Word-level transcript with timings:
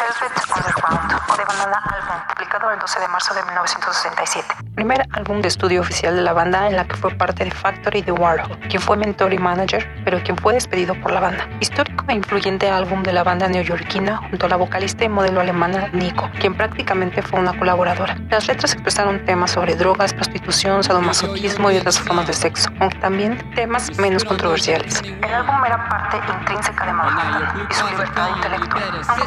Velvet 0.00 0.32
Underground 0.56 1.12
o 1.28 1.36
de 1.36 1.44
Banana 1.44 1.76
Album, 1.84 2.34
publicado 2.34 2.70
el 2.70 2.78
12 2.78 3.00
de 3.00 3.08
marzo 3.08 3.34
de 3.34 3.42
1967. 3.42 4.48
Primer 4.74 5.06
álbum 5.12 5.42
de 5.42 5.48
estudio 5.48 5.82
oficial 5.82 6.16
de 6.16 6.22
la 6.22 6.32
banda 6.32 6.68
en 6.68 6.76
la 6.76 6.86
que 6.86 6.96
fue 6.96 7.10
parte 7.10 7.44
de 7.44 7.50
Factory 7.50 8.00
de 8.00 8.12
Warhol, 8.12 8.58
quien 8.70 8.80
fue 8.80 8.96
mentor 8.96 9.34
y 9.34 9.38
manager, 9.38 9.86
pero 10.02 10.22
quien 10.22 10.38
fue 10.38 10.54
despedido 10.54 10.94
por 11.02 11.12
la 11.12 11.20
banda. 11.20 11.46
Histórico 11.60 12.02
e 12.08 12.14
influyente 12.14 12.70
álbum 12.70 13.02
de 13.02 13.12
la 13.12 13.24
banda 13.24 13.46
neoyorquina 13.46 14.16
junto 14.16 14.46
a 14.46 14.48
la 14.48 14.56
vocalista 14.56 15.04
y 15.04 15.10
modelo 15.10 15.42
alemana 15.42 15.88
Nico, 15.92 16.30
quien 16.40 16.54
prácticamente 16.54 17.20
fue 17.20 17.38
una 17.38 17.52
colaboradora. 17.58 18.16
Las 18.30 18.48
letras 18.48 18.72
expresaron 18.72 19.22
temas 19.26 19.50
sobre 19.50 19.74
drogas, 19.76 20.14
prostitución, 20.14 20.82
sadomasoquismo 20.82 21.70
y 21.70 21.76
otras 21.76 22.00
formas 22.00 22.26
de 22.26 22.32
sexo, 22.32 22.70
aunque 22.80 22.98
también 23.00 23.36
temas 23.54 23.94
menos 23.98 24.24
controversiales. 24.24 25.02
El 25.02 25.34
álbum 25.34 25.62
era 25.62 25.86
parte 25.90 26.16
intrínseca 26.38 26.86
de 26.86 26.92
Manhattan 26.94 27.68
y 27.70 27.74
su 27.74 27.86
libertad 27.86 28.28
intelectual. 28.34 29.02
Aunque 29.08 29.26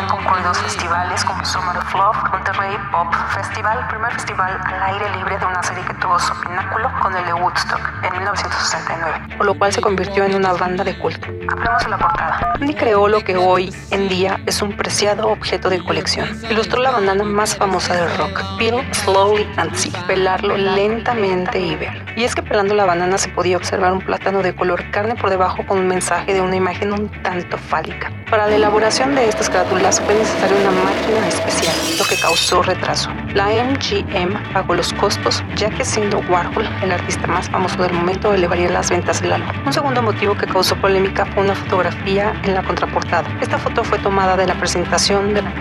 en 0.00 0.06
concurridos 0.06 0.58
festivales 0.58 1.24
como 1.24 1.44
Summer 1.44 1.76
of 1.76 1.94
Love, 1.94 2.16
Monterrey 2.30 2.76
Pop 2.92 3.12
Festival, 3.34 3.86
primer 3.88 4.12
festival 4.12 4.60
al 4.64 4.82
aire 4.94 5.16
libre 5.16 5.38
de 5.38 5.46
una 5.46 5.62
serie 5.62 5.84
que 5.84 5.94
tuvo 5.94 6.18
su 6.18 6.32
pináculo 6.40 6.90
con 7.00 7.16
el 7.16 7.24
de 7.24 7.32
Woodstock 7.34 7.80
en 8.04 8.12
1969, 8.12 9.36
por 9.36 9.46
lo 9.46 9.58
cual 9.58 9.72
se 9.72 9.80
convirtió 9.80 10.24
en 10.24 10.34
una 10.34 10.52
banda 10.52 10.84
de 10.84 10.96
culto. 10.98 11.26
Hablemos 11.50 11.82
de 11.82 11.88
la 11.90 11.98
portada. 11.98 12.54
Andy 12.54 12.74
creó 12.74 13.08
lo 13.08 13.24
que 13.24 13.36
hoy 13.36 13.74
en 13.90 14.08
día 14.08 14.40
es 14.46 14.62
un 14.62 14.76
preciado 14.76 15.28
objeto 15.28 15.68
de 15.68 15.82
colección. 15.82 16.28
Ilustró 16.50 16.80
la 16.80 16.90
bandana 16.90 17.24
más 17.24 17.56
famosa 17.56 17.94
del 17.94 18.16
rock, 18.18 18.40
Peel 18.58 18.86
Slowly 18.94 19.48
and 19.56 19.74
See, 19.74 19.92
pelarlo 20.06 20.56
lentamente 20.56 21.58
y 21.58 21.76
ver. 21.76 22.07
Y 22.18 22.24
es 22.24 22.34
que 22.34 22.42
pelando 22.42 22.74
la 22.74 22.84
banana 22.84 23.16
se 23.16 23.28
podía 23.28 23.56
observar 23.56 23.92
un 23.92 24.00
plátano 24.00 24.42
de 24.42 24.52
color 24.52 24.90
carne 24.90 25.14
por 25.14 25.30
debajo 25.30 25.64
con 25.64 25.78
un 25.78 25.86
mensaje 25.86 26.34
de 26.34 26.40
una 26.40 26.56
imagen 26.56 26.92
un 26.92 27.08
tanto 27.22 27.56
fálica. 27.56 28.10
Para 28.28 28.48
la 28.48 28.56
elaboración 28.56 29.14
de 29.14 29.28
estas 29.28 29.48
carátulas 29.48 30.00
fue 30.00 30.16
necesaria 30.16 30.56
una 30.56 30.72
máquina 30.82 31.28
especial, 31.28 31.76
lo 31.96 32.04
que 32.04 32.16
causó 32.20 32.60
retraso. 32.64 33.08
La 33.34 33.46
MGM 33.50 34.52
pagó 34.52 34.74
los 34.74 34.92
costos, 34.94 35.44
ya 35.54 35.70
que 35.70 35.84
siendo 35.84 36.18
Warhol 36.28 36.68
el 36.82 36.90
artista 36.90 37.28
más 37.28 37.48
famoso 37.48 37.80
del 37.84 37.92
momento 37.92 38.34
elevaría 38.34 38.68
las 38.68 38.90
ventas 38.90 39.22
del 39.22 39.34
álbum. 39.34 39.52
Un 39.64 39.72
segundo 39.72 40.02
motivo 40.02 40.34
que 40.34 40.46
causó 40.46 40.74
polémica 40.74 41.24
fue 41.24 41.44
una 41.44 41.54
fotografía 41.54 42.32
en 42.42 42.54
la 42.54 42.64
contraportada. 42.64 43.28
Esta 43.40 43.58
foto 43.58 43.84
fue 43.84 43.96
tomada 44.00 44.36
de 44.36 44.48
la 44.48 44.54
presentación 44.54 45.34
de 45.34 45.42
la 45.42 45.52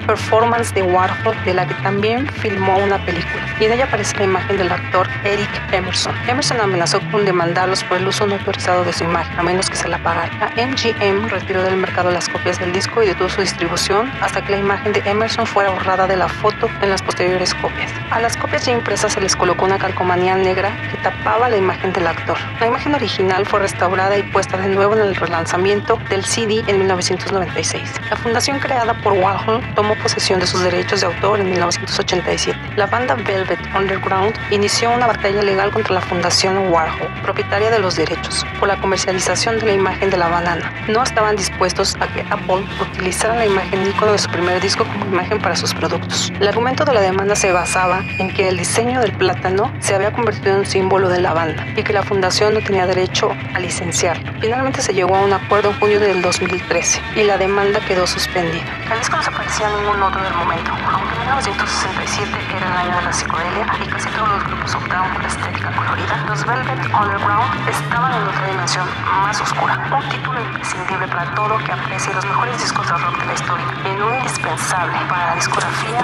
performance 0.00 0.72
de 0.74 0.82
Warhol, 0.82 1.36
de 1.44 1.54
la 1.54 1.66
que 1.66 1.74
también 1.82 2.26
filmó 2.26 2.76
una 2.78 2.98
película, 3.04 3.42
y 3.60 3.64
en 3.64 3.72
ella 3.72 3.84
aparece 3.84 4.16
la 4.18 4.24
imagen 4.24 4.56
del 4.56 4.70
actor 4.70 5.08
Eric 5.24 5.50
Emerson. 5.72 6.14
Emerson 6.28 6.60
amenazó 6.60 7.00
con 7.10 7.24
demandarlos 7.24 7.84
por 7.84 7.98
el 7.98 8.08
uso 8.08 8.26
no 8.26 8.34
autorizado 8.34 8.84
de 8.84 8.92
su 8.92 9.04
imagen, 9.04 9.38
a 9.38 9.42
menos 9.42 9.68
que 9.70 9.76
se 9.76 9.88
la 9.88 9.98
pagara. 9.98 10.52
La 10.56 10.66
MGM 10.66 11.28
retiró 11.28 11.62
del 11.62 11.76
mercado 11.76 12.10
las 12.10 12.28
copias 12.28 12.58
del 12.58 12.72
disco 12.72 13.02
y 13.02 13.06
detuvo 13.06 13.28
su 13.28 13.40
distribución 13.40 14.10
hasta 14.20 14.42
que 14.42 14.52
la 14.52 14.58
imagen 14.58 14.92
de 14.92 15.02
Emerson 15.04 15.46
fuera 15.46 15.70
borrada 15.70 16.06
de 16.06 16.16
la 16.16 16.28
foto 16.28 16.68
en 16.82 16.90
las 16.90 17.02
posteriores 17.02 17.54
copias. 17.54 17.90
A 18.10 18.20
las 18.20 18.36
copias 18.36 18.66
ya 18.66 18.72
impresas 18.72 19.12
se 19.12 19.20
les 19.20 19.36
colocó 19.36 19.64
una 19.64 19.78
calcomanía 19.78 20.36
negra 20.36 20.76
que 20.90 20.96
tapaba 20.98 21.48
la 21.48 21.56
imagen 21.56 21.92
del 21.92 22.06
actor. 22.06 22.36
La 22.58 22.66
imagen 22.66 22.94
original 22.94 23.46
fue 23.46 23.60
restaurada 23.60 24.16
y 24.16 24.22
puesta 24.24 24.56
de 24.56 24.68
nuevo 24.68 24.94
en 24.94 25.00
el 25.00 25.14
relanzamiento 25.14 25.98
del 26.08 26.24
CD 26.24 26.62
en 26.66 26.78
1996. 26.78 27.92
La 28.10 28.16
fundación 28.16 28.58
creada 28.58 28.94
por 29.02 29.12
Warhol 29.12 29.62
tomó 29.74 29.89
posesión 29.96 30.40
de 30.40 30.46
sus 30.46 30.62
derechos 30.62 31.00
de 31.00 31.06
autor 31.06 31.40
en 31.40 31.50
1987. 31.50 32.58
La 32.76 32.86
banda 32.86 33.14
Velvet 33.14 33.58
Underground 33.76 34.34
inició 34.50 34.90
una 34.90 35.06
batalla 35.06 35.42
legal 35.42 35.70
contra 35.70 35.94
la 35.94 36.00
fundación 36.00 36.72
Warhol, 36.72 37.08
propietaria 37.22 37.70
de 37.70 37.78
los 37.78 37.96
derechos, 37.96 38.44
por 38.58 38.68
la 38.68 38.80
comercialización 38.80 39.58
de 39.58 39.66
la 39.66 39.72
imagen 39.72 40.10
de 40.10 40.16
la 40.16 40.28
banana. 40.28 40.72
No 40.88 41.02
estaban 41.02 41.36
dispuestos 41.36 41.96
a 42.00 42.06
que 42.08 42.20
Apple 42.30 42.64
utilizara 42.80 43.36
la 43.36 43.46
imagen 43.46 43.86
icono 43.86 44.12
de 44.12 44.18
su 44.18 44.30
primer 44.30 44.60
disco 44.60 44.84
como 44.84 45.06
imagen 45.06 45.40
para 45.40 45.56
sus 45.56 45.74
productos. 45.74 46.32
El 46.40 46.48
argumento 46.48 46.84
de 46.84 46.94
la 46.94 47.00
demanda 47.00 47.34
se 47.34 47.52
basaba 47.52 48.02
en 48.18 48.32
que 48.32 48.48
el 48.48 48.56
diseño 48.56 49.00
del 49.00 49.12
plátano 49.12 49.72
se 49.80 49.94
había 49.94 50.12
convertido 50.12 50.54
en 50.54 50.60
un 50.60 50.66
símbolo 50.66 51.08
de 51.08 51.20
la 51.20 51.32
banda 51.32 51.66
y 51.76 51.82
que 51.82 51.92
la 51.92 52.02
fundación 52.02 52.54
no 52.54 52.60
tenía 52.60 52.86
derecho 52.86 53.30
a 53.54 53.58
licenciarlo. 53.58 54.32
Finalmente 54.40 54.82
se 54.82 54.92
llegó 54.92 55.14
a 55.16 55.22
un 55.22 55.32
acuerdo 55.32 55.70
en 55.70 55.78
junio 55.80 56.00
del 56.00 56.22
2013 56.22 57.00
y 57.16 57.24
la 57.24 57.36
demanda 57.36 57.80
quedó 57.80 58.06
suspendida. 58.06 58.64
El 58.90 58.98
disco 58.98 59.16
no 59.16 59.22
se 59.22 59.30
ningún 59.80 60.02
otro 60.02 60.22
del 60.22 60.34
momento, 60.34 60.72
aunque 60.92 61.16
1967 61.16 62.56
era 62.56 62.66
el 62.66 62.76
año 62.76 62.96
de 62.96 63.02
la 63.02 63.12
psicodelia 63.12 63.66
y 63.82 63.88
casi 63.88 64.08
todos 64.10 64.28
los 64.28 64.44
grupos 64.44 64.74
optaban 64.74 65.12
por 65.12 65.22
la 65.22 65.28
estética 65.28 65.70
colorida, 65.72 66.24
los 66.28 66.44
Velvet 66.44 66.84
Underground 66.92 67.68
estaban 67.68 68.12
en 68.12 68.28
otra 68.28 68.46
dimensión 68.46 68.86
más 69.22 69.40
oscura, 69.40 69.78
un 69.90 70.08
título 70.08 70.40
imprescindible 70.40 71.08
para 71.08 71.34
todo 71.34 71.56
que 71.58 71.72
aprecie 71.72 72.12
los 72.12 72.24
mejores 72.24 72.60
discos 72.60 72.86
de 72.86 72.94
rock 72.94 73.18
de 73.20 73.26
la 73.26 73.32
historia 73.32 73.66
y 73.84 73.96
no 73.96 74.14
indispensable 74.14 74.98
para 75.08 75.26
la 75.26 75.34
discografía. 75.36 76.02